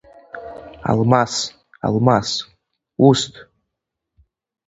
Алмас, 0.89 1.33
Алмас, 1.85 2.29
усҭ! 3.07 3.31